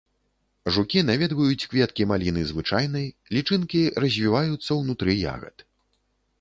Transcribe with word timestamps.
Жукі 0.77 1.03
наведваюць 1.09 1.67
кветкі 1.73 2.07
маліны 2.13 2.41
звычайнай, 2.53 3.05
лічынкі 3.37 3.81
развіваюцца 4.07 4.71
ўнутры 4.81 5.11
ягад. 5.37 5.55